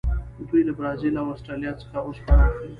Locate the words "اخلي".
2.49-2.67